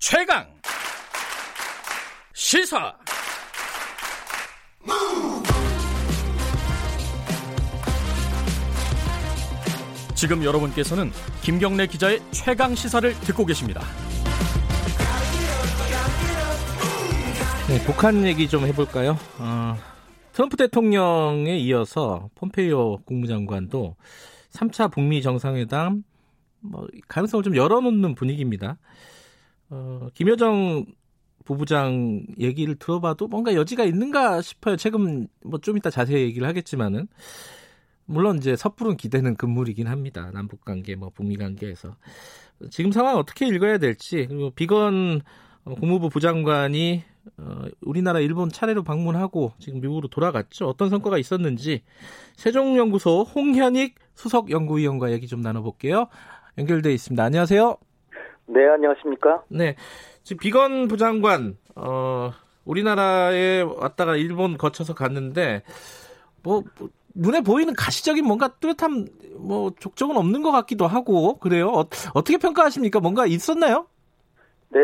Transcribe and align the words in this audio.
최강 0.00 0.46
시사 2.32 2.96
지금 10.14 10.42
여러분께서는 10.42 11.10
김경래 11.42 11.86
기자의 11.86 12.20
최강 12.30 12.74
시사를 12.74 13.12
듣고 13.12 13.44
계십니다. 13.44 13.82
네, 17.68 17.84
북한 17.84 18.24
얘기 18.24 18.48
좀 18.48 18.64
해볼까요? 18.64 19.18
어, 19.38 19.76
트럼프 20.32 20.56
대통령에 20.56 21.58
이어서 21.58 22.30
폼페이오 22.36 23.02
국무장관도 23.04 23.96
3차 24.50 24.90
북미 24.90 25.20
정상회담 25.20 26.04
뭐 26.60 26.88
가능성을 27.06 27.42
좀 27.42 27.54
열어놓는 27.54 28.14
분위기입니다. 28.14 28.78
어, 29.70 30.08
김여정 30.14 30.84
부부장 31.44 32.22
얘기를 32.38 32.74
들어봐도 32.76 33.26
뭔가 33.28 33.54
여지가 33.54 33.84
있는가 33.84 34.42
싶어요. 34.42 34.76
최근 34.76 35.26
뭐 35.44 35.58
좀 35.60 35.76
이따 35.76 35.90
자세히 35.90 36.22
얘기를 36.22 36.46
하겠지만은 36.46 37.08
물론 38.04 38.38
이제 38.38 38.56
섣부른 38.56 38.96
기대는 38.96 39.36
금물이긴 39.36 39.86
합니다. 39.86 40.30
남북 40.34 40.64
관계, 40.64 40.96
뭐 40.96 41.10
북미 41.14 41.36
관계에서 41.36 41.96
지금 42.70 42.92
상황 42.92 43.16
어떻게 43.16 43.46
읽어야 43.46 43.78
될지 43.78 44.26
그리고 44.28 44.50
비건 44.50 45.22
국무부 45.64 46.08
부장관이 46.08 47.02
어, 47.38 47.64
우리나라 47.82 48.18
일본 48.20 48.48
차례로 48.50 48.82
방문하고 48.82 49.52
지금 49.58 49.80
미국으로 49.80 50.08
돌아갔죠. 50.08 50.66
어떤 50.66 50.88
성과가 50.90 51.18
있었는지 51.18 51.82
세종연구소 52.36 53.22
홍현익 53.22 53.94
수석 54.14 54.50
연구위원과 54.50 55.12
얘기 55.12 55.26
좀 55.26 55.40
나눠볼게요. 55.40 56.08
연결돼 56.58 56.92
있습니다. 56.92 57.22
안녕하세요. 57.22 57.89
네, 58.52 58.66
안녕하십니까? 58.68 59.42
네, 59.48 59.76
지금 60.24 60.40
비건 60.40 60.88
부장관 60.88 61.56
어, 61.76 62.30
우리나라에 62.64 63.62
왔다가 63.62 64.16
일본 64.16 64.58
거쳐서 64.58 64.94
갔는데 64.94 65.62
뭐, 66.42 66.62
뭐 66.78 66.88
눈에 67.14 67.42
보이는 67.42 67.72
가시적인 67.74 68.24
뭔가 68.24 68.48
뚜렷한 68.48 69.06
뭐 69.38 69.70
족적은 69.78 70.16
없는 70.16 70.42
것 70.42 70.50
같기도 70.52 70.86
하고 70.86 71.38
그래요. 71.38 71.68
어, 71.68 71.84
어떻게 72.14 72.38
평가하십니까? 72.38 72.98
뭔가 73.00 73.24
있었나요? 73.26 73.86
네. 74.70 74.80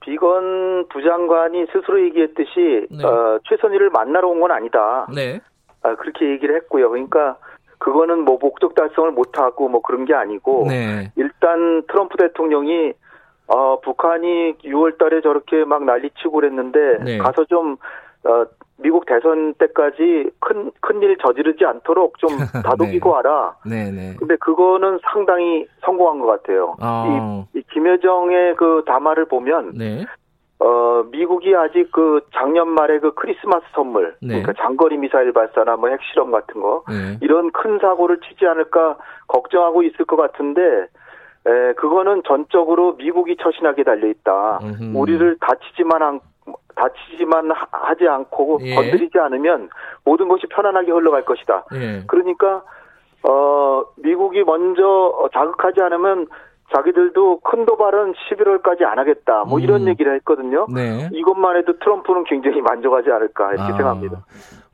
비건 0.00 0.88
부장관이 0.88 1.66
스스로 1.72 2.04
얘기했듯이 2.04 2.86
네. 2.90 3.04
어, 3.04 3.38
최선희를 3.48 3.90
만나러 3.90 4.28
온 4.28 4.40
건 4.40 4.50
아니다. 4.50 5.06
네. 5.14 5.40
아, 5.82 5.94
그렇게 5.94 6.28
얘기를 6.30 6.56
했고요. 6.56 6.90
그러니까 6.90 7.38
그거는 7.82 8.20
뭐 8.24 8.38
목적 8.40 8.76
달성을 8.76 9.10
못하고 9.10 9.68
뭐 9.68 9.82
그런 9.82 10.04
게 10.04 10.14
아니고 10.14 10.66
네. 10.68 11.10
일단 11.16 11.82
트럼프 11.88 12.16
대통령이 12.16 12.92
어, 13.48 13.80
북한이 13.80 14.54
6월달에 14.64 15.20
저렇게 15.22 15.64
막 15.64 15.84
난리치고 15.84 16.30
그랬는데 16.30 16.98
네. 17.04 17.18
가서 17.18 17.44
좀 17.46 17.76
어, 18.24 18.44
미국 18.76 19.04
대선 19.06 19.54
때까지 19.54 20.30
큰 20.38 20.70
큰일 20.80 21.16
저지르지 21.18 21.64
않도록 21.64 22.18
좀 22.18 22.30
다독이고 22.64 23.08
네. 23.08 23.14
와라. 23.14 23.56
네네. 23.68 24.16
근데 24.20 24.36
그거는 24.36 25.00
상당히 25.12 25.66
성공한 25.84 26.20
것 26.20 26.26
같아요. 26.26 26.76
어. 26.80 27.46
이, 27.52 27.58
이 27.58 27.62
김여정의 27.72 28.54
그 28.54 28.84
담화를 28.86 29.24
보면 29.24 29.72
네. 29.76 30.06
어 30.62 31.02
미국이 31.10 31.54
아직 31.56 31.90
그 31.90 32.20
작년 32.32 32.68
말에 32.68 33.00
그 33.00 33.12
크리스마스 33.14 33.64
선물, 33.74 34.14
네. 34.22 34.28
그러니까 34.40 34.52
장거리 34.62 34.96
미사일 34.96 35.32
발사나 35.32 35.76
뭐 35.76 35.88
핵실험 35.88 36.30
같은 36.30 36.60
거 36.60 36.84
네. 36.88 37.18
이런 37.20 37.50
큰 37.50 37.78
사고를 37.80 38.20
치지 38.20 38.46
않을까 38.46 38.96
걱정하고 39.26 39.82
있을 39.82 40.04
것 40.04 40.16
같은데 40.16 40.60
에, 41.44 41.72
그거는 41.74 42.22
전적으로 42.28 42.92
미국이 42.94 43.36
처신하게 43.42 43.82
달려 43.82 44.06
있다. 44.06 44.60
음흠. 44.62 44.96
우리를 44.96 45.36
다치지만 45.40 46.00
않, 46.00 46.20
다치지만 46.76 47.50
하- 47.50 47.66
하지 47.72 48.06
않고 48.06 48.60
예. 48.62 48.74
건드리지 48.76 49.18
않으면 49.18 49.68
모든 50.04 50.28
것이 50.28 50.46
편안하게 50.46 50.92
흘러갈 50.92 51.24
것이다. 51.24 51.64
예. 51.74 52.04
그러니까 52.06 52.62
어 53.28 53.82
미국이 53.96 54.44
먼저 54.44 55.28
자극하지 55.32 55.80
않으면 55.82 56.26
자기들도 56.74 57.40
큰 57.40 57.66
도발은 57.66 58.14
11월까지 58.14 58.84
안 58.84 58.98
하겠다. 58.98 59.44
뭐 59.44 59.58
이런 59.58 59.82
음. 59.82 59.88
얘기를 59.88 60.14
했거든요. 60.16 60.66
네. 60.72 61.10
이것만 61.12 61.56
해도 61.58 61.78
트럼프는 61.78 62.24
굉장히 62.24 62.60
만족하지 62.62 63.10
않을까 63.10 63.48
이렇게 63.52 63.62
아, 63.62 63.66
생각합니다. 63.76 64.24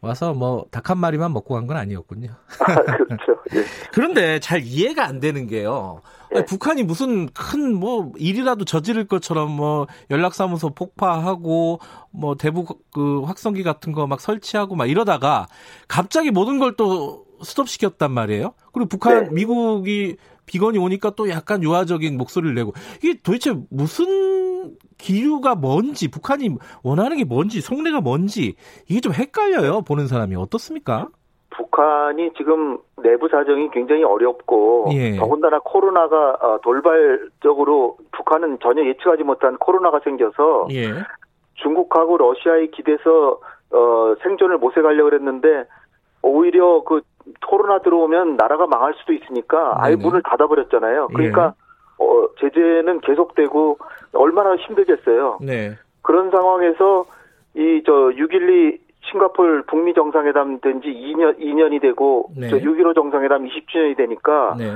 와서 0.01 0.33
뭐 0.33 0.65
닭 0.71 0.91
한 0.91 0.99
마리만 0.99 1.33
먹고 1.33 1.55
간 1.55 1.67
건 1.67 1.77
아니었군요. 1.77 2.29
그렇죠. 3.09 3.41
예. 3.57 3.63
그런데 3.93 4.39
잘 4.39 4.61
이해가 4.63 5.05
안 5.07 5.19
되는 5.19 5.47
게요. 5.49 6.01
아니, 6.31 6.41
예. 6.41 6.45
북한이 6.45 6.85
무슨 6.85 7.27
큰 7.29 7.75
뭐 7.75 8.13
일이라도 8.17 8.65
저지를 8.65 9.07
것처럼 9.09 9.51
뭐 9.51 9.87
연락사무소 10.11 10.71
폭파하고 10.71 11.81
뭐 12.13 12.35
대북 12.37 12.79
그 12.95 13.23
확성기 13.23 13.63
같은 13.65 13.93
거 13.93 14.07
막 14.07 14.21
설치하고 14.21 14.77
막 14.77 14.87
이러다가 14.89 15.47
갑자기 15.89 16.31
모든 16.31 16.59
걸 16.61 16.77
또 16.77 17.25
스톱시켰단 17.43 18.11
말이에요. 18.13 18.53
그리고 18.73 18.89
북한 18.89 19.25
네. 19.25 19.31
미국이 19.33 20.17
비건이 20.49 20.79
오니까 20.79 21.11
또 21.11 21.29
약간 21.29 21.63
유화적인 21.63 22.17
목소리를 22.17 22.55
내고 22.55 22.73
이게 23.03 23.21
도대체 23.23 23.55
무슨 23.71 24.77
기류가 24.99 25.55
뭔지 25.55 26.11
북한이 26.11 26.57
원하는 26.83 27.17
게 27.17 27.25
뭔지 27.25 27.61
속내가 27.61 28.01
뭔지 28.01 28.57
이게 28.89 29.01
좀 29.01 29.13
헷갈려요 29.13 29.83
보는 29.83 30.07
사람이 30.07 30.35
어떻습니까? 30.35 31.09
북한이 31.51 32.33
지금 32.37 32.79
내부 33.03 33.29
사정이 33.29 33.71
굉장히 33.71 34.05
어렵고 34.05 34.91
예. 34.93 35.17
더군다나 35.17 35.61
코로나가 35.61 36.31
어, 36.41 36.61
돌발적으로 36.63 37.97
북한은 38.13 38.59
전혀 38.63 38.85
예측하지 38.85 39.23
못한 39.25 39.57
코로나가 39.59 40.01
생겨서 40.01 40.69
예. 40.73 40.89
중국하고 41.55 42.17
러시아에 42.19 42.69
기대서 42.69 43.41
어, 43.71 44.15
생존을 44.23 44.59
모색하려고 44.59 45.11
그랬는데 45.11 45.65
오히려 46.23 46.83
그 46.85 47.01
코로나 47.47 47.79
들어오면 47.81 48.37
나라가 48.37 48.67
망할 48.67 48.95
수도 48.95 49.13
있으니까 49.13 49.75
아예 49.77 49.95
네네. 49.95 50.05
문을 50.05 50.23
닫아버렸잖아요. 50.23 51.09
그러니까 51.09 51.55
예. 52.01 52.05
어, 52.05 52.29
제재는 52.41 53.01
계속되고 53.01 53.79
얼마나 54.15 54.57
힘들겠어요. 54.57 55.39
네. 55.43 55.77
그런 56.03 56.31
상황에서 56.31 57.05
이 57.55 57.83
저 57.85 57.93
6.12 57.93 58.79
싱가폴 59.11 59.65
북미 59.67 59.95
정상회담 59.95 60.61
된 60.61 60.81
지 60.81 60.89
2년 60.89 61.39
2년이 61.39 61.81
되고 61.81 62.31
네. 62.37 62.49
저6.15 62.51 62.95
정상회담 62.95 63.45
20주년이 63.47 63.97
되니까 63.97 64.55
네. 64.59 64.73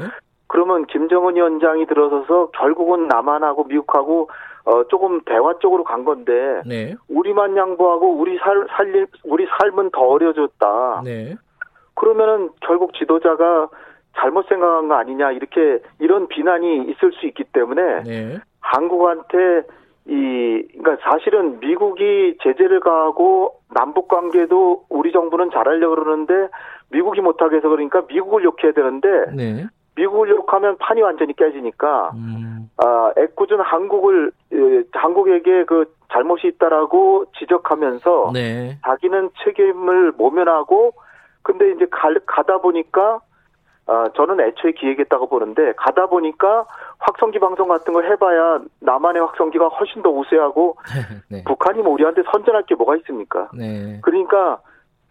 그러면 0.52 0.84
김정은 0.84 1.34
위원장이 1.34 1.86
들어서서 1.86 2.50
결국은 2.50 3.08
남한하고 3.08 3.64
미국하고 3.64 4.28
어 4.66 4.84
조금 4.88 5.22
대화 5.22 5.58
쪽으로 5.60 5.82
간 5.82 6.04
건데 6.04 6.60
네. 6.66 6.94
우리만 7.08 7.56
양보하고 7.56 8.12
우리 8.12 8.36
살 8.36 8.66
살림 8.76 9.06
우리 9.24 9.46
삶은 9.46 9.90
더 9.92 10.02
어려졌다. 10.02 11.02
네. 11.06 11.36
그러면은 11.94 12.50
결국 12.60 12.92
지도자가 12.92 13.70
잘못 14.18 14.46
생각한 14.46 14.88
거 14.88 14.94
아니냐 14.96 15.32
이렇게 15.32 15.78
이런 15.98 16.28
비난이 16.28 16.82
있을 16.82 17.12
수 17.12 17.26
있기 17.28 17.44
때문에 17.44 18.02
네. 18.02 18.38
한국한테 18.60 19.62
이 20.04 20.66
그러니까 20.76 20.98
사실은 21.10 21.60
미국이 21.60 22.36
제재를 22.42 22.80
가하고 22.80 23.54
남북 23.74 24.08
관계도 24.08 24.84
우리 24.90 25.12
정부는 25.12 25.50
잘하려고 25.50 25.94
그러는데 25.94 26.48
미국이 26.90 27.22
못하게 27.22 27.56
해서 27.56 27.70
그러니까 27.70 28.02
미국을 28.06 28.44
욕해야 28.44 28.72
되는데 28.72 29.08
네. 29.34 29.66
미국을 29.94 30.30
욕하면 30.30 30.76
판이 30.78 31.02
완전히 31.02 31.34
깨지니까 31.34 32.10
음. 32.14 32.70
아 32.78 33.12
애꿎은 33.16 33.60
한국을 33.60 34.32
예, 34.52 34.82
한국에게 34.92 35.64
그 35.64 35.94
잘못이 36.10 36.46
있다라고 36.48 37.26
지적하면서 37.38 38.30
네. 38.32 38.78
자기는 38.84 39.30
책임을 39.44 40.12
모면하고 40.12 40.92
근데 41.42 41.72
이제 41.72 41.86
갈, 41.90 42.18
가다 42.26 42.58
보니까 42.58 43.20
아, 43.86 44.08
저는 44.14 44.40
애초에 44.40 44.72
기획했다고 44.72 45.28
보는데 45.28 45.72
가다 45.76 46.06
보니까 46.06 46.66
확성기 46.98 47.40
방송 47.40 47.66
같은 47.68 47.92
걸 47.92 48.10
해봐야 48.10 48.60
남한의 48.80 49.20
확성기가 49.22 49.68
훨씬 49.68 50.02
더 50.02 50.10
우세하고 50.10 50.76
네. 51.28 51.42
북한이 51.44 51.82
뭐 51.82 51.92
우리한테 51.92 52.22
선전할 52.30 52.64
게 52.66 52.76
뭐가 52.76 52.96
있습니까? 52.96 53.50
네. 53.52 53.98
그러니까 54.02 54.60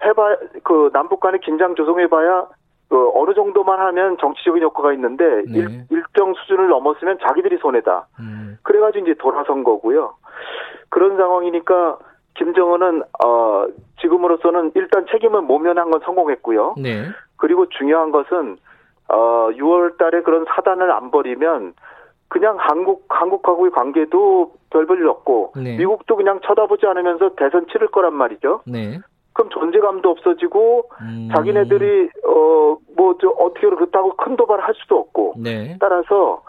해봐 0.04 0.38
그 0.64 0.90
남북 0.94 1.20
간의 1.20 1.42
긴장 1.42 1.76
조성해봐야 1.76 2.48
그 2.92 3.10
어느 3.16 3.34
정도만 3.34 3.80
하면 3.80 4.18
정치적인 4.20 4.62
효과가 4.64 4.92
있는데 4.94 5.24
네. 5.50 5.60
일, 5.60 5.86
일정 5.90 6.34
수준을 6.34 6.68
넘었으면 6.68 7.20
자기들이 7.26 7.58
손해다. 7.60 8.08
음. 8.20 8.58
그래가지고 8.64 9.06
이제 9.06 9.14
돌아선 9.18 9.64
거고요. 9.64 10.16
그런 10.90 11.16
상황이니까 11.16 12.00
김정은은 12.36 13.04
어 13.24 13.66
지금으로서는 14.02 14.74
일단 14.76 15.06
책임을 15.10 15.42
모면한 15.42 15.90
건 15.90 16.02
성공했고요. 16.04 16.76
네. 16.80 17.06
그리고 17.38 17.68
중요한 17.70 18.12
것은 18.12 18.58
어 19.08 19.50
6월 19.54 19.98
달에 19.98 20.22
그런 20.24 20.44
사단을 20.54 20.92
안 20.92 21.12
벌이면 21.12 21.74
그냥 22.28 22.58
한국 22.60 23.06
한국하고의 23.08 23.72
관계도 23.72 24.52
별 24.70 24.86
볼 24.86 25.00
일 25.00 25.08
없고 25.08 25.54
네. 25.56 25.78
미국도 25.78 26.18
그냥 26.18 26.42
쳐다보지 26.44 26.86
않으면서 26.88 27.36
대선 27.36 27.68
치를 27.72 27.88
거란 27.88 28.14
말이죠. 28.16 28.64
네. 28.68 29.00
그럼 29.34 29.50
존재감도 29.50 30.10
없어지고 30.10 30.90
음. 31.02 31.30
자기네들이 31.34 32.10
어 32.28 32.78
뭐 33.02 33.16
저 33.20 33.30
어떻게 33.30 33.68
그렇다고 33.68 34.16
큰 34.16 34.36
도발을 34.36 34.64
할 34.64 34.74
수도 34.76 34.98
없고 35.00 35.34
네. 35.38 35.78
따라서 35.80 36.44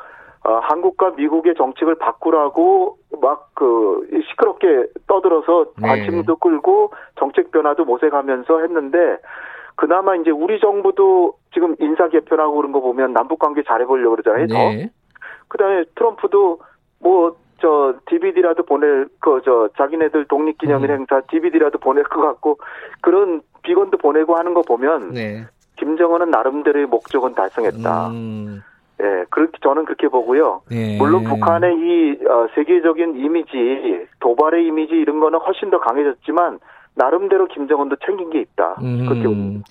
어, 0.45 0.59
한국과 0.61 1.11
미국의 1.11 1.55
정책을 1.57 1.95
바꾸라고 1.97 2.99
막 3.21 3.53
그 3.55 4.09
시끄럽게 4.29 4.87
떠들어서 5.07 5.67
네. 5.81 5.87
관심도 5.87 6.37
끌고 6.37 6.93
정책 7.17 7.53
변화도 7.53 7.85
모색하면서 7.85 8.59
했는데 8.61 9.19
그나마 9.77 10.17
이제 10.17 10.31
우리 10.31 10.59
정부도 10.59 11.35
지금 11.55 11.77
인사 11.79 12.09
개편하고 12.09 12.57
그런 12.57 12.73
거 12.73 12.81
보면 12.81 13.13
남북 13.13 13.39
관계 13.39 13.63
잘해보려고 13.63 14.17
그러잖아요. 14.17 14.47
더. 14.49 14.55
네. 14.55 14.91
그다음에 15.49 15.85
트럼프도 15.95 16.61
뭐 16.99 17.37
저 17.63 17.95
DVD라도 18.07 18.65
보낼 18.65 19.07
그 19.21 19.41
저 19.45 19.69
자기네들 19.79 20.27
독립기념일 20.27 20.91
음. 20.91 20.97
행사 20.97 21.21
DVD라도 21.31 21.79
보낼 21.79 22.03
것 22.05 22.21
같고 22.21 22.59
그런 23.01 23.41
비건도 23.63 23.99
보내고 23.99 24.37
하는 24.37 24.53
거 24.53 24.63
보면 24.63 25.13
네. 25.13 25.47
김정은은 25.82 26.31
나름대로의 26.31 26.87
목적은 26.87 27.34
달성했다. 27.34 28.08
음, 28.11 28.62
예, 29.00 29.25
그렇게 29.31 29.58
저는 29.62 29.84
그렇게 29.84 30.06
보고요. 30.08 30.62
네. 30.70 30.96
물론 30.96 31.25
북한의 31.25 31.75
이 31.75 32.25
어, 32.25 32.46
세계적인 32.55 33.17
이미지, 33.17 34.06
도발의 34.20 34.64
이미지 34.67 34.94
이런 34.94 35.19
거는 35.19 35.40
훨씬 35.40 35.70
더 35.70 35.81
강해졌지만 35.81 36.61
나름대로 36.94 37.49
김정은도 37.49 37.96
챙긴 38.06 38.31
게 38.31 38.40
있다. 38.43 38.75
그렇게 38.76 39.23
봅니다. 39.23 39.32
음. 39.32 39.62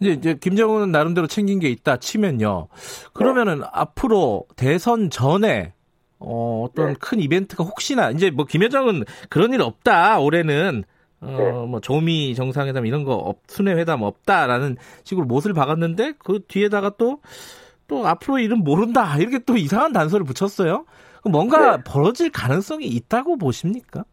이제, 0.00 0.10
이제 0.10 0.34
김정은은 0.34 0.90
나름대로 0.90 1.26
챙긴 1.26 1.60
게 1.60 1.68
있다 1.68 1.96
치면요. 1.96 2.68
그러면은 3.14 3.62
앞으로 3.72 4.44
대선 4.56 5.08
전에 5.08 5.72
어, 6.18 6.66
어떤 6.68 6.88
네. 6.88 6.94
큰 7.00 7.20
이벤트가 7.20 7.64
혹시나 7.64 8.10
이제 8.10 8.30
뭐 8.30 8.44
김여정은 8.44 9.04
그런 9.30 9.52
일 9.52 9.62
없다 9.62 10.18
올해는 10.20 10.84
어, 11.24 11.36
네. 11.36 11.52
뭐 11.66 11.80
조미 11.80 12.34
정상회담 12.34 12.86
이런 12.86 13.04
거 13.04 13.14
없, 13.14 13.38
순회 13.46 13.74
회담 13.74 14.02
없다라는 14.02 14.76
식으로 15.04 15.26
못을 15.26 15.52
박았는데 15.54 16.14
그 16.18 16.40
뒤에다가 16.46 16.90
또또 16.90 18.06
앞으로 18.06 18.38
일은 18.38 18.58
모른다 18.64 19.16
이렇게 19.18 19.38
또 19.40 19.56
이상한 19.56 19.92
단서를 19.92 20.26
붙였어요. 20.26 20.84
뭔가 21.30 21.76
네. 21.78 21.82
벌어질 21.86 22.30
가능성이 22.30 22.86
있다고 22.86 23.38
보십니까? 23.38 24.04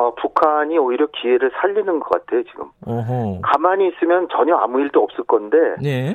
어, 0.00 0.14
북한이 0.14 0.78
오히려 0.78 1.08
기회를 1.08 1.50
살리는 1.60 1.98
것 1.98 2.08
같아요, 2.08 2.44
지금. 2.44 2.66
어허. 2.86 3.40
가만히 3.42 3.88
있으면 3.88 4.28
전혀 4.30 4.54
아무 4.54 4.78
일도 4.80 5.02
없을 5.02 5.24
건데, 5.24 5.56
네. 5.82 6.10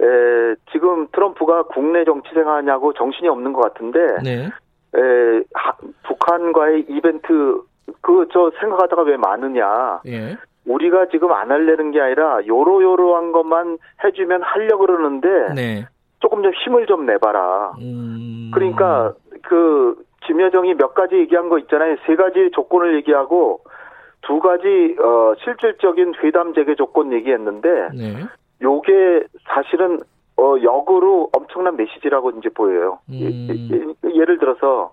에, 0.00 0.54
지금 0.70 1.08
트럼프가 1.08 1.64
국내 1.64 2.04
정치 2.04 2.28
생활하냐고 2.32 2.92
정신이 2.92 3.26
없는 3.26 3.52
것 3.52 3.62
같은데, 3.62 3.98
네. 4.22 4.44
에, 4.44 5.42
하- 5.54 5.76
북한과의 6.04 6.86
이벤트, 6.88 7.60
그, 8.04 8.28
저 8.32 8.50
생각하다가 8.60 9.02
왜 9.02 9.16
많으냐. 9.16 10.02
예. 10.06 10.36
우리가 10.66 11.08
지금 11.08 11.32
안 11.32 11.50
하려는 11.50 11.90
게 11.90 12.00
아니라, 12.00 12.40
요로요로한 12.46 13.32
것만 13.32 13.78
해주면 14.04 14.42
하려고 14.42 14.86
그러는데, 14.86 15.28
네. 15.54 15.86
조금 16.20 16.42
좀 16.42 16.52
힘을 16.52 16.86
좀 16.86 17.06
내봐라. 17.06 17.72
음. 17.80 18.50
그러니까, 18.52 19.14
그, 19.42 19.96
김여정이 20.26 20.74
몇 20.74 20.94
가지 20.94 21.16
얘기한 21.16 21.48
거 21.48 21.58
있잖아요. 21.58 21.96
세 22.06 22.14
가지 22.14 22.50
조건을 22.52 22.94
얘기하고, 22.96 23.60
두 24.22 24.38
가지, 24.38 24.96
어, 25.00 25.34
실질적인 25.42 26.14
회담 26.22 26.52
재개 26.54 26.74
조건 26.74 27.12
얘기했는데, 27.12 27.88
네. 27.94 28.24
요게 28.62 29.24
사실은 29.48 30.00
어 30.36 30.56
역으로 30.60 31.30
엄청난 31.32 31.76
메시지라고 31.76 32.30
이제 32.32 32.48
보여요. 32.48 32.98
음. 33.08 33.14
예, 33.14 33.26
예, 33.76 34.14
예를 34.20 34.38
들어서 34.38 34.92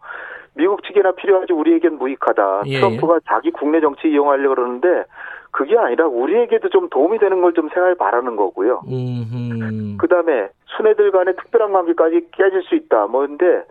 미국 0.56 0.84
측이나 0.84 1.12
필요하지 1.14 1.54
우리에겐 1.54 1.98
무익하다. 1.98 2.64
예, 2.68 2.80
트럼프가 2.80 3.20
자기 3.28 3.52
국내 3.52 3.80
정치 3.80 4.10
이용하려고 4.10 4.56
그러는데 4.56 5.06
그게 5.52 5.78
아니라 5.78 6.08
우리에게도 6.08 6.70
좀 6.70 6.90
도움이 6.90 7.20
되는 7.20 7.42
걸 7.42 7.54
좀 7.54 7.70
생각해 7.70 7.96
바라는 7.96 8.36
거고요. 8.36 8.82
음. 8.88 9.98
그다음에 10.00 10.50
순애들 10.78 11.12
간의 11.12 11.36
특별한 11.36 11.72
관계까지 11.74 12.28
깨질 12.32 12.64
수 12.64 12.76
있다. 12.76 13.08
뭐 13.08 13.26
근데 13.28 13.64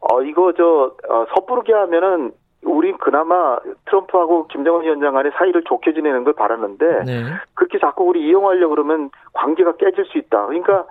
어 0.00 0.22
이거 0.22 0.52
저 0.56 0.92
어, 1.08 1.26
섣부르게 1.34 1.72
하면은 1.72 2.32
우리 2.62 2.92
그나마 2.92 3.58
트럼프하고 3.86 4.46
김정은 4.48 4.82
위원장 4.82 5.12
간의 5.14 5.32
사이를 5.36 5.62
좋게 5.64 5.92
지내는 5.92 6.24
걸 6.24 6.32
바랐는데 6.32 7.04
네. 7.04 7.24
그렇게 7.54 7.78
자꾸 7.78 8.04
우리 8.04 8.26
이용하려고 8.26 8.74
그러면 8.74 9.10
관계가 9.34 9.72
깨질 9.76 10.04
수 10.06 10.18
있다. 10.18 10.46
그러니까 10.46 10.86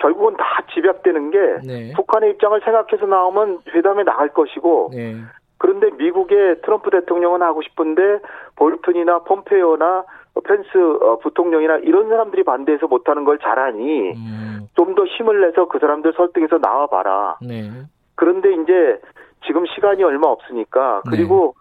결국은 0.00 0.36
다 0.36 0.44
집약되는 0.72 1.30
게 1.30 1.38
네. 1.64 1.92
북한의 1.94 2.30
입장을 2.30 2.60
생각해서 2.64 3.06
나오면 3.06 3.60
회담에 3.74 4.02
나갈 4.02 4.28
것이고 4.30 4.90
네. 4.94 5.16
그런데 5.58 5.90
미국의 5.90 6.62
트럼프 6.62 6.90
대통령은 6.90 7.42
하고 7.42 7.62
싶은데 7.62 8.20
볼튼이나 8.56 9.20
폼페이오나 9.20 10.04
펜스 10.44 10.78
어, 11.02 11.18
부통령이나 11.18 11.78
이런 11.78 12.08
사람들이 12.08 12.44
반대해서 12.44 12.86
못하는 12.86 13.24
걸 13.24 13.38
잘하니 13.38 14.12
음. 14.12 14.68
좀더 14.74 15.04
힘을 15.04 15.42
내서 15.42 15.68
그 15.68 15.78
사람들 15.78 16.14
설득해서 16.16 16.58
나와봐라. 16.58 17.38
네. 17.46 17.70
그런데 18.14 18.54
이제 18.54 19.00
지금 19.44 19.66
시간이 19.66 20.02
얼마 20.02 20.28
없으니까 20.28 21.02
그리고 21.10 21.54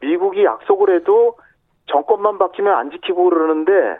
미국이 0.00 0.44
약속을 0.44 0.94
해도 0.94 1.36
정권만 1.86 2.38
바뀌면 2.38 2.74
안 2.74 2.90
지키고 2.90 3.28
그러는데 3.28 3.98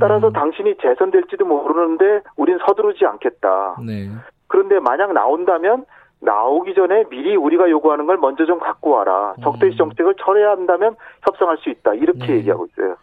따라서 0.00 0.28
음. 0.28 0.32
당신이 0.32 0.76
재선될지도 0.80 1.44
모르는데 1.44 2.22
우린 2.36 2.58
서두르지 2.66 3.04
않겠다. 3.04 3.78
네. 3.86 4.08
그런데 4.46 4.78
만약 4.80 5.12
나온다면 5.12 5.84
나오기 6.20 6.74
전에 6.74 7.04
미리 7.10 7.36
우리가 7.36 7.70
요구하는 7.70 8.06
걸 8.06 8.16
먼저 8.18 8.44
좀 8.46 8.58
갖고 8.58 8.90
와라. 8.90 9.34
적대시 9.42 9.74
음. 9.74 9.78
정책을 9.78 10.14
철회해야 10.24 10.50
한다면 10.52 10.96
협상할 11.22 11.58
수 11.58 11.70
있다. 11.70 11.94
이렇게 11.94 12.26
네. 12.26 12.32
얘기하고 12.38 12.66
있어요. 12.66 12.96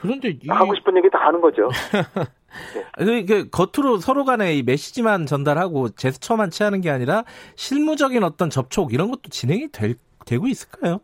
그런데 0.00 0.30
이 0.30 0.48
하고 0.48 0.74
싶은 0.74 0.96
얘기 0.98 1.08
다 1.08 1.18
하는 1.18 1.40
거죠. 1.40 1.70
그, 2.98 3.24
그 3.26 3.48
겉으로 3.50 3.96
서로 3.96 4.24
간에 4.24 4.54
이 4.54 4.62
메시지만 4.62 5.26
전달하고 5.26 5.90
제스처만 5.90 6.50
취하는 6.50 6.80
게 6.82 6.90
아니라 6.90 7.24
실무적인 7.56 8.22
어떤 8.22 8.50
접촉 8.50 8.92
이런 8.92 9.10
것도 9.10 9.30
진행이 9.30 9.68
될, 9.72 9.94
되고 10.26 10.46
있을까요? 10.46 11.00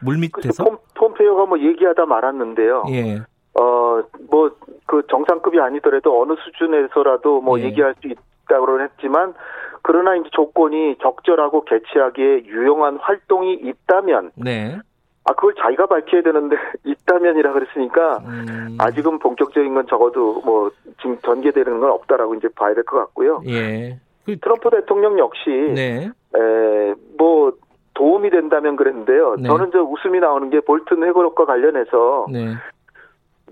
물 0.00 0.16
그래서 0.16 0.38
밑에서? 0.38 0.64
폼, 0.64 0.78
폼페이오가 0.94 1.46
뭐 1.46 1.58
얘기하다 1.58 2.06
말았는데요. 2.06 2.84
예. 2.90 3.20
어, 3.54 4.02
뭐, 4.30 4.50
그 4.86 5.02
정상급이 5.08 5.58
아니더라도 5.60 6.20
어느 6.22 6.34
수준에서라도 6.44 7.40
뭐 7.40 7.58
예. 7.60 7.64
얘기할 7.64 7.94
수 8.00 8.08
있다고는 8.08 8.84
했지만, 8.84 9.34
그러나 9.82 10.14
이제 10.16 10.28
조건이 10.32 10.96
적절하고 11.00 11.64
개최하기에 11.64 12.44
유용한 12.44 12.96
활동이 12.96 13.54
있다면, 13.54 14.32
네. 14.36 14.78
아, 15.24 15.32
그걸 15.34 15.54
자기가 15.54 15.86
밝혀야 15.86 16.22
되는데, 16.22 16.56
있다면이라 16.84 17.52
그랬으니까, 17.52 18.18
음. 18.26 18.76
아직은 18.78 19.18
본격적인 19.18 19.74
건 19.74 19.86
적어도 19.88 20.40
뭐, 20.44 20.70
지금 21.00 21.18
전개되는 21.22 21.80
건 21.80 21.90
없다라고 21.90 22.34
이제 22.36 22.48
봐야 22.54 22.74
될 22.74 22.84
것 22.84 22.98
같고요. 22.98 23.42
예. 23.46 23.98
그, 24.24 24.38
트럼프 24.38 24.70
대통령 24.70 25.18
역시, 25.18 25.50
네. 25.50 26.10
에, 26.36 26.94
뭐, 27.18 27.52
도움이 27.94 28.30
된다면 28.30 28.76
그랬는데요. 28.76 29.36
네. 29.38 29.48
저는 29.48 29.70
저 29.72 29.82
웃음이 29.82 30.20
나오는 30.20 30.48
게 30.50 30.60
볼튼 30.60 31.02
회고록과 31.02 31.44
관련해서, 31.44 32.26
네. 32.32 32.54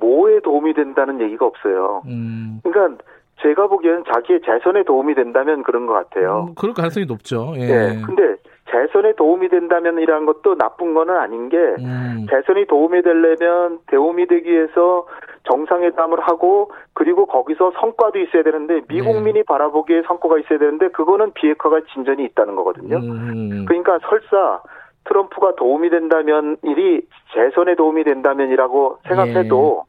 뭐에 0.00 0.40
도움이 0.40 0.75
된다는 0.75 1.21
얘기가 1.21 1.47
없어요. 1.47 2.02
음. 2.07 2.61
그러니까 2.62 3.02
제가 3.43 3.69
보기에는 3.69 4.05
자기의 4.12 4.40
재선에 4.45 4.83
도움이 4.85 5.14
된다면 5.14 5.62
그런 5.62 5.87
것 5.87 5.93
같아요. 5.93 6.49
음, 6.49 6.55
그럴 6.57 6.75
가능성이 6.75 7.07
높죠. 7.07 7.52
예. 7.57 7.61
예. 7.62 8.02
근데 8.05 8.37
재선에 8.71 9.14
도움이 9.14 9.49
된다면이라는 9.49 10.26
것도 10.26 10.57
나쁜 10.57 10.93
거는 10.95 11.17
아닌 11.17 11.49
게 11.49 11.57
음. 11.57 12.26
재선이 12.31 12.67
도움이 12.67 13.02
되려면 13.02 13.78
도움이 13.90 14.26
되기 14.26 14.50
위해서 14.50 15.07
정상회담을 15.45 16.21
하고 16.21 16.71
그리고 16.93 17.26
거기서 17.26 17.73
성과도 17.81 18.19
있어야 18.19 18.43
되는데 18.43 18.83
미국민이 18.88 19.40
네. 19.40 19.43
바라보기에 19.45 20.02
성과가 20.07 20.38
있어야 20.40 20.59
되는데 20.59 20.88
그거는 20.88 21.33
비핵화가 21.33 21.81
진전이 21.93 22.25
있다는 22.25 22.57
거거든요. 22.57 22.97
음. 22.97 23.64
그러니까 23.67 23.99
설사 24.09 24.61
트럼프가 25.05 25.55
도움이 25.57 25.88
된다면 25.88 26.59
일이 26.62 27.00
재선에 27.33 27.75
도움이 27.76 28.05
된다면이라고 28.05 28.99
생각해도 29.09 29.85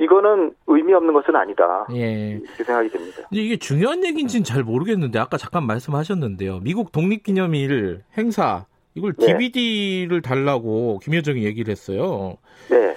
이거는 0.00 0.52
의미 0.66 0.92
없는 0.92 1.12
것은 1.12 1.36
아니다. 1.36 1.86
예. 1.92 2.40
이렇게 2.42 2.64
생각이 2.64 2.88
됩니다. 2.88 3.22
이게 3.30 3.56
중요한 3.56 4.04
얘기인지는 4.04 4.44
잘 4.44 4.62
모르겠는데 4.62 5.18
아까 5.18 5.36
잠깐 5.36 5.66
말씀하셨는데요. 5.66 6.60
미국 6.60 6.92
독립기념일 6.92 8.02
행사 8.18 8.66
이걸 8.94 9.12
네. 9.14 9.26
DVD를 9.26 10.20
달라고 10.22 10.98
김여정이 11.00 11.44
얘기를 11.44 11.70
했어요. 11.70 12.36
네. 12.70 12.96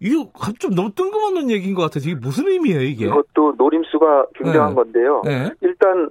이거 0.00 0.30
좀 0.58 0.74
너무 0.74 0.92
뜬금없는 0.94 1.50
얘기인 1.50 1.74
것 1.74 1.82
같아서 1.82 2.08
이게 2.08 2.18
무슨 2.18 2.46
의미예요 2.46 2.82
이게? 2.82 3.06
이것도 3.06 3.54
노림수가 3.58 4.26
굉장한 4.36 4.70
네. 4.70 4.74
건데요. 4.74 5.22
네. 5.24 5.50
일단 5.60 6.10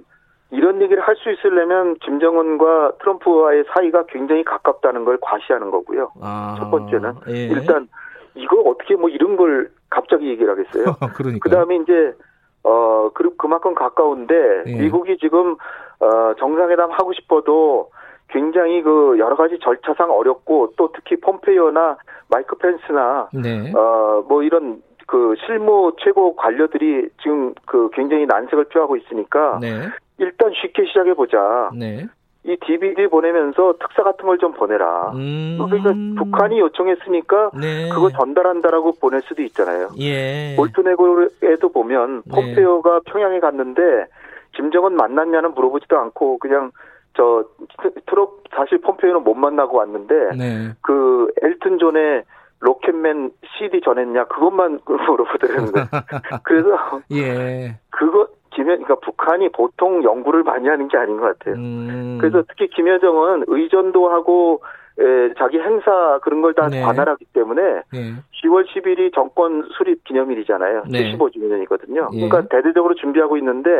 이런 0.50 0.80
얘기를 0.80 1.02
할 1.02 1.16
수 1.16 1.30
있으려면 1.32 1.96
김정은과 1.98 2.92
트럼프와의 3.00 3.64
사이가 3.74 4.06
굉장히 4.06 4.44
가깝다는 4.44 5.04
걸 5.04 5.18
과시하는 5.20 5.70
거고요. 5.70 6.12
아, 6.20 6.56
첫 6.58 6.70
번째는 6.70 7.12
예. 7.28 7.46
일단 7.48 7.88
이거 8.34 8.60
어떻게 8.60 8.94
뭐 8.94 9.08
이런 9.08 9.36
걸 9.36 9.70
갑자기 9.90 10.28
얘기를 10.28 10.50
하겠어요. 10.50 10.96
그러니까. 11.14 11.48
그 11.48 11.54
다음에 11.54 11.76
이제, 11.76 12.14
어, 12.62 13.10
그, 13.14 13.34
그만큼 13.36 13.74
가까운데, 13.74 14.64
예. 14.66 14.74
미국이 14.74 15.18
지금, 15.18 15.56
어, 16.00 16.34
정상회담 16.38 16.90
하고 16.90 17.12
싶어도 17.12 17.90
굉장히 18.28 18.82
그 18.82 19.16
여러 19.18 19.36
가지 19.36 19.58
절차상 19.60 20.10
어렵고, 20.10 20.74
또 20.76 20.92
특히 20.92 21.16
폼페이오나 21.16 21.96
마이크 22.28 22.56
펜스나, 22.56 23.28
네. 23.32 23.72
어, 23.74 24.24
뭐 24.28 24.42
이런 24.42 24.82
그 25.06 25.34
실무 25.46 25.92
최고 26.04 26.36
관료들이 26.36 27.08
지금 27.22 27.54
그 27.66 27.88
굉장히 27.94 28.26
난색을 28.26 28.64
표하고 28.66 28.96
있으니까, 28.96 29.58
네. 29.60 29.88
일단 30.18 30.52
쉽게 30.60 30.84
시작해보자. 30.86 31.70
네. 31.74 32.06
이 32.48 32.56
DVD 32.56 33.08
보내면서 33.08 33.74
특사 33.78 34.02
같은 34.02 34.24
걸 34.26 34.38
좀 34.38 34.52
보내라. 34.52 35.10
음. 35.14 35.58
그러니까 35.68 35.92
북한이 36.22 36.60
요청했으니까 36.60 37.50
네. 37.60 37.88
그거 37.88 38.08
전달한다라고 38.10 38.92
보낼 39.00 39.20
수도 39.22 39.42
있잖아요. 39.42 39.88
예. 39.98 40.54
볼트네고에도 40.56 41.68
보면 41.72 42.22
네. 42.24 42.30
폼페오가 42.34 43.00
평양에 43.06 43.40
갔는데 43.40 44.06
김정은 44.52 44.94
만났냐는 44.94 45.54
물어보지도 45.54 45.98
않고 45.98 46.38
그냥 46.38 46.70
저 47.14 47.44
트- 47.82 47.92
트럼프 48.06 48.44
사실 48.54 48.80
폼페오는 48.80 49.24
못 49.24 49.34
만나고 49.34 49.76
왔는데 49.78 50.14
네. 50.36 50.68
그 50.82 51.26
엘튼 51.42 51.78
존의 51.78 52.22
Rocket 52.60 53.08
Man 53.08 53.32
CD 53.58 53.80
전했냐 53.80 54.24
그것만 54.26 54.78
물어보더라는 54.86 55.72
거예요. 55.72 55.86
그래서 56.44 56.68
예. 57.12 57.76
그거 57.90 58.28
김여 58.50 58.66
그러니까 58.66 58.96
북한이 58.96 59.50
보통 59.50 60.02
연구를 60.02 60.42
많이 60.42 60.68
하는 60.68 60.88
게 60.88 60.96
아닌 60.96 61.18
것 61.18 61.38
같아요. 61.38 61.54
음. 61.56 62.18
그래서 62.20 62.42
특히 62.48 62.68
김여정은 62.68 63.44
의전도 63.46 64.08
하고 64.08 64.62
에, 65.00 65.32
자기 65.38 65.58
행사 65.58 66.18
그런 66.22 66.42
걸다 66.42 66.68
네. 66.68 66.82
관할하기 66.82 67.26
때문에 67.32 67.62
예. 67.94 68.14
10월 68.42 68.66
10일이 68.66 69.14
정권 69.14 69.68
수립 69.76 70.02
기념일이잖아요. 70.02 70.84
네. 70.90 71.12
75주년이거든요. 71.12 72.08
예. 72.14 72.28
그러니까 72.28 72.42
대대적으로 72.48 72.94
준비하고 72.96 73.36
있는데 73.36 73.70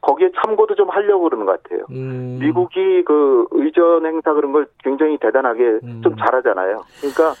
거기에 0.00 0.30
참고도 0.40 0.76
좀 0.76 0.88
하려고 0.88 1.24
그러는 1.24 1.44
것 1.44 1.60
같아요. 1.60 1.86
음. 1.90 2.38
미국이 2.40 3.02
그 3.04 3.46
의전 3.50 4.06
행사 4.06 4.32
그런 4.32 4.52
걸 4.52 4.66
굉장히 4.84 5.18
대단하게 5.18 5.80
음. 5.82 6.00
좀 6.04 6.16
잘하잖아요. 6.16 6.82
그러니까 7.00 7.34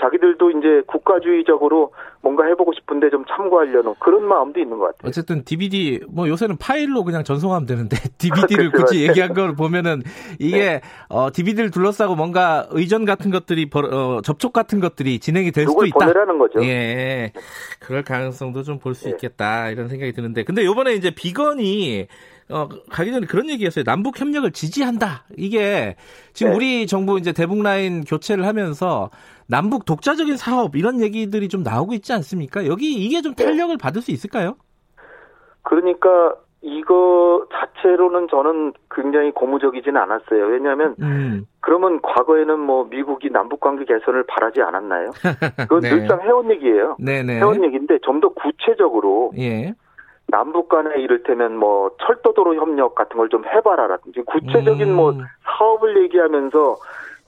자기들도 0.00 0.50
이제 0.50 0.82
국가주의적으로 0.86 1.92
뭔가 2.22 2.44
해보고 2.46 2.72
싶은데 2.72 3.10
좀 3.10 3.24
참고하려는 3.28 3.94
그런 4.00 4.24
마음도 4.24 4.58
있는 4.58 4.78
것 4.78 4.86
같아요. 4.86 5.08
어쨌든 5.08 5.44
DVD 5.44 6.00
뭐 6.08 6.28
요새는 6.28 6.56
파일로 6.56 7.04
그냥 7.04 7.22
전송하면 7.24 7.66
되는데 7.66 7.96
DVD를 8.18 8.72
굳이 8.72 8.96
맞아요. 8.96 9.08
얘기한 9.10 9.34
걸 9.34 9.54
보면은 9.54 10.02
이게 10.38 10.80
어 11.08 11.30
DVD를 11.32 11.70
둘러싸고 11.70 12.16
뭔가 12.16 12.66
의전 12.70 13.04
같은 13.04 13.30
것들이 13.30 13.68
벌- 13.70 13.92
어, 13.92 14.20
접촉 14.22 14.52
같은 14.52 14.80
것들이 14.80 15.18
진행이 15.18 15.52
될 15.52 15.66
수도 15.66 15.84
있다. 15.84 15.98
보내라는 15.98 16.38
거죠. 16.38 16.64
예. 16.64 17.32
그럴 17.78 18.02
가능성도 18.02 18.62
좀 18.62 18.78
볼수 18.78 19.06
예. 19.08 19.10
있겠다 19.12 19.70
이런 19.70 19.88
생각이 19.88 20.12
드는데 20.12 20.42
근데 20.44 20.64
요번에 20.64 20.94
이제 20.94 21.10
비건이 21.14 22.06
어, 22.48 22.68
가기 22.90 23.12
전에 23.12 23.26
그런 23.26 23.48
얘기였어요. 23.50 23.84
남북 23.84 24.20
협력을 24.20 24.50
지지한다. 24.50 25.24
이게 25.36 25.96
지금 26.32 26.52
네. 26.52 26.56
우리 26.56 26.86
정부 26.86 27.18
이제 27.18 27.32
대북 27.32 27.62
라인 27.62 28.04
교체를 28.04 28.46
하면서 28.46 29.10
남북 29.48 29.84
독자적인 29.84 30.36
사업 30.36 30.76
이런 30.76 31.00
얘기들이 31.00 31.48
좀 31.48 31.62
나오고 31.62 31.94
있지 31.94 32.12
않습니까? 32.12 32.66
여기 32.66 32.92
이게 32.94 33.20
좀 33.22 33.34
네. 33.34 33.44
탄력을 33.44 33.76
받을 33.78 34.02
수 34.02 34.10
있을까요? 34.10 34.54
그러니까 35.62 36.34
이거 36.64 37.44
자체로는 37.52 38.28
저는 38.30 38.72
굉장히 38.94 39.32
고무적이지는 39.32 40.00
않았어요. 40.00 40.46
왜냐하면 40.46 40.94
음. 41.00 41.44
그러면 41.60 42.00
과거에는 42.02 42.58
뭐 42.60 42.84
미국이 42.84 43.30
남북 43.30 43.60
관계 43.60 43.84
개선을 43.84 44.24
바라지 44.28 44.62
않았나요? 44.62 45.10
그건 45.68 45.80
네. 45.80 45.90
늘상 45.90 46.20
해온 46.22 46.50
얘기예요. 46.50 46.96
네네. 47.00 47.38
해온 47.38 47.64
얘기인데 47.64 47.98
좀 48.02 48.20
더 48.20 48.28
구체적으로 48.28 49.32
예. 49.38 49.74
남북 50.28 50.68
간에 50.68 51.00
이를테면 51.00 51.56
뭐 51.56 51.90
철도도로 52.06 52.54
협력 52.54 52.94
같은 52.94 53.16
걸 53.16 53.28
좀 53.28 53.44
해봐라라든지 53.44 54.20
구체적인 54.22 54.88
음. 54.90 54.94
뭐 54.94 55.14
사업을 55.44 56.00
얘기하면서 56.04 56.76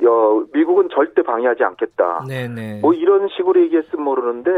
여, 0.03 0.45
미국은 0.53 0.89
절대 0.93 1.23
방해하지 1.23 1.63
않겠다. 1.63 2.25
네네. 2.27 2.81
뭐 2.81 2.93
이런 2.95 3.29
식으로 3.29 3.61
얘기했으면 3.63 4.05
모르는데 4.05 4.51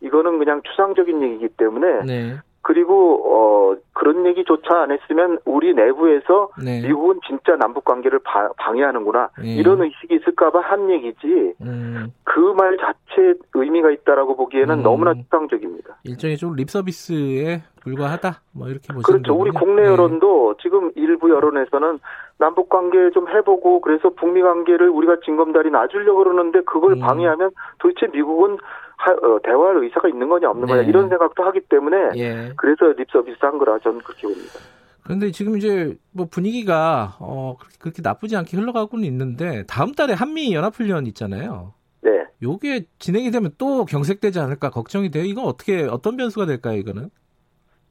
이거는 0.00 0.38
그냥 0.38 0.62
추상적인 0.62 1.22
얘기이기 1.22 1.48
때문에 1.56 2.04
네. 2.04 2.38
그리고 2.70 3.18
어 3.26 3.76
그런 3.94 4.24
얘기조차 4.26 4.82
안 4.82 4.92
했으면 4.92 5.38
우리 5.44 5.74
내부에서 5.74 6.50
네. 6.64 6.80
미국은 6.86 7.18
진짜 7.26 7.56
남북 7.56 7.84
관계를 7.84 8.20
바- 8.20 8.52
방해하는구나 8.58 9.30
예. 9.42 9.48
이런 9.56 9.82
의식이 9.82 10.14
있을까봐 10.14 10.60
한 10.60 10.88
얘기지 10.88 11.54
음. 11.62 12.12
그말 12.22 12.76
자체에 12.78 13.34
의미가 13.54 13.90
있다라고 13.90 14.36
보기에는 14.36 14.78
음. 14.78 14.82
너무나 14.84 15.14
추상적입니다. 15.14 15.96
일종의 16.04 16.36
좀 16.36 16.54
립서비스에 16.54 17.62
불과하다. 17.82 18.40
뭐 18.52 18.68
이렇게 18.68 18.92
보시는 18.92 19.02
그렇죠. 19.22 19.34
우리 19.34 19.50
거군요. 19.50 19.66
국내 19.66 19.82
네. 19.82 19.88
여론도 19.88 20.54
지금 20.62 20.92
일부 20.94 21.28
여론에서는 21.30 21.98
남북 22.38 22.68
관계 22.68 23.10
좀 23.10 23.28
해보고 23.28 23.80
그래서 23.80 24.10
북미 24.10 24.42
관계를 24.42 24.88
우리가 24.90 25.16
징검다리 25.24 25.70
놔주려고 25.70 26.18
그러는데 26.22 26.60
그걸 26.60 26.92
음. 26.92 27.00
방해하면 27.00 27.50
도대체 27.80 28.06
미국은 28.12 28.58
하- 29.00 29.12
어, 29.12 29.38
대화할 29.42 29.82
의사가 29.82 30.08
있는 30.08 30.28
거냐 30.28 30.50
없는 30.50 30.68
거냐 30.68 30.82
네. 30.82 30.88
이런 30.88 31.08
생각도 31.08 31.42
하기 31.44 31.60
때문에 31.68 31.96
예. 32.16 32.52
그래서 32.56 32.86
립서비스 32.96 33.38
한 33.40 33.56
거라 33.58 33.78
저는 33.78 34.00
그렇게 34.00 34.22
봅니다. 34.22 34.58
그런데 35.02 35.30
지금 35.30 35.56
이제 35.56 35.96
뭐 36.12 36.26
분위기가 36.30 37.16
어 37.18 37.56
그렇게, 37.80 38.02
나쁘지 38.02 38.36
않게 38.36 38.56
흘러가고는 38.58 39.04
있는데 39.06 39.64
다음 39.66 39.92
달에 39.92 40.12
한미 40.12 40.54
연합훈련 40.54 41.06
있잖아요. 41.06 41.72
네. 42.02 42.24
요게 42.42 42.84
진행이 42.98 43.30
되면 43.30 43.50
또 43.56 43.86
경색되지 43.86 44.38
않을까 44.38 44.68
걱정이 44.70 45.10
돼요. 45.10 45.24
이건 45.24 45.46
어떻게 45.46 45.82
어떤 45.84 46.16
변수가 46.16 46.44
될까요, 46.46 46.76
이거는? 46.76 47.08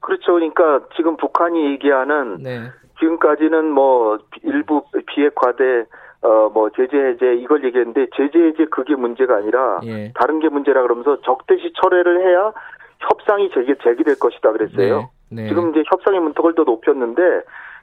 그렇죠. 0.01 0.34
그러니까 0.34 0.82
지금 0.96 1.18
북한이 1.18 1.72
얘기하는 1.72 2.44
네. 2.44 2.70
지금까지는 3.00 3.72
뭐 3.72 4.20
일부 4.44 4.84
비핵화돼 5.08 5.86
어 6.22 6.50
뭐 6.54 6.70
제재 6.72 6.98
해제 6.98 7.36
이걸 7.36 7.64
얘기했는데 7.64 8.08
제재 8.16 8.40
해제 8.40 8.66
그게 8.66 8.96
문제가 8.96 9.38
아니라 9.38 9.80
예. 9.86 10.12
다른 10.16 10.40
게 10.40 10.50
문제라 10.50 10.82
그러면서 10.82 11.22
적대시 11.22 11.72
철회를 11.82 12.22
해야 12.28 12.52
협상이 13.00 13.50
제기 13.54 13.76
제기될 13.82 14.20
것이다 14.20 14.52
그랬어요. 14.52 15.10
네. 15.30 15.44
네. 15.44 15.48
지금 15.48 15.70
이제 15.70 15.84
협상의 15.90 16.20
문턱을 16.20 16.56
더 16.56 16.64
높였는데 16.64 17.22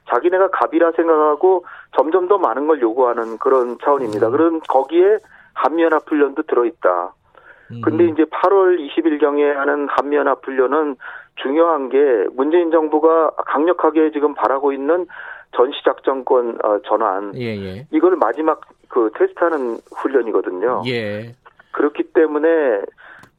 자기네가 0.09 0.49
갑이라 0.51 0.91
생각하고 0.91 1.65
점점 1.97 2.27
더 2.27 2.37
많은 2.37 2.67
걸 2.67 2.81
요구하는 2.81 3.37
그런 3.39 3.77
차원입니다. 3.83 4.27
음. 4.27 4.31
그런 4.31 4.59
거기에 4.67 5.17
한미연합 5.53 6.03
훈련도 6.07 6.43
들어있다. 6.43 7.13
음. 7.71 7.81
근데 7.81 8.05
이제 8.05 8.23
8월 8.25 8.77
20일경에 8.79 9.53
하는 9.53 9.87
한미연합 9.89 10.45
훈련은 10.45 10.95
중요한 11.41 11.89
게 11.89 11.97
문재인 12.33 12.71
정부가 12.71 13.31
강력하게 13.45 14.11
지금 14.11 14.33
바라고 14.33 14.71
있는 14.71 15.07
전시작전권 15.57 16.59
어, 16.63 16.79
전환 16.87 17.33
예, 17.35 17.55
예. 17.57 17.87
이걸 17.91 18.15
마지막 18.15 18.61
그 18.87 19.11
테스트하는 19.17 19.77
훈련이거든요. 19.95 20.83
예. 20.87 21.35
그렇기 21.71 22.03
때문에 22.13 22.47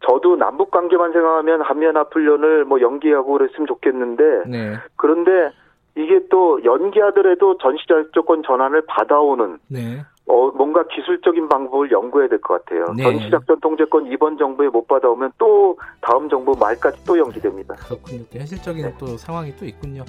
저도 0.07 0.37
남북 0.37 0.71
관계만 0.71 1.13
생각하면 1.13 1.63
한미연 1.63 1.97
합 1.97 2.15
훈련을 2.15 2.65
뭐 2.65 2.81
연기하고 2.81 3.33
그랬으면 3.33 3.67
좋겠는데 3.67 4.43
네. 4.47 4.75
그런데 4.97 5.51
이게 5.97 6.21
또 6.31 6.63
연기하더라도 6.65 7.59
전시작전 7.59 8.43
전환을 8.45 8.83
받아오는 8.87 9.59
네. 9.69 10.05
어, 10.27 10.51
뭔가 10.53 10.85
기술적인 10.87 11.49
방법을 11.49 11.91
연구해야 11.91 12.29
될 12.29 12.39
것 12.41 12.65
같아요. 12.65 12.93
네. 12.97 13.03
전시작전 13.03 13.59
통제권 13.61 14.07
이번 14.13 14.37
정부에 14.39 14.69
못 14.69 14.87
받아오면 14.87 15.33
또 15.39 15.77
다음 16.01 16.29
정부 16.29 16.55
말까지 16.59 17.05
또 17.05 17.19
연기됩니다. 17.19 17.75
그렇군요. 17.77 18.23
또 18.33 18.39
현실적인 18.39 18.85
네. 18.85 18.95
또 18.99 19.07
상황이 19.17 19.53
또 19.57 19.65
있군요. 19.65 20.05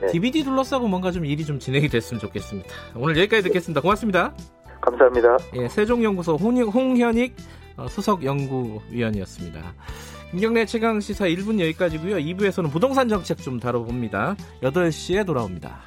네. 0.00 0.06
DVD 0.12 0.44
둘러싸고 0.44 0.88
뭔가 0.88 1.10
좀 1.10 1.24
일이 1.24 1.44
좀 1.44 1.58
진행이 1.58 1.88
됐으면 1.88 2.20
좋겠습니다. 2.20 2.68
오늘 2.96 3.16
여기까지 3.18 3.42
듣겠습니다. 3.44 3.80
고맙습니다. 3.80 4.32
감사합니다. 4.80 5.36
예, 5.56 5.68
세종연구소 5.68 6.36
홍- 6.36 6.62
홍현익 6.62 7.36
어, 7.76 7.86
수석 7.88 8.24
연구위원이었습니다. 8.24 9.74
김경래 10.30 10.64
최강 10.64 11.00
시사 11.00 11.26
1분 11.26 11.58
여기까지고요. 11.60 12.16
2부에서는 12.16 12.70
부동산 12.70 13.08
정책 13.08 13.38
좀 13.38 13.58
다뤄봅니다. 13.58 14.36
8시에 14.62 15.26
돌아옵니다. 15.26 15.80